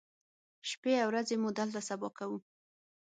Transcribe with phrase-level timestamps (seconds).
[0.69, 2.37] شپې او ورځې مو دلته سبا کوو.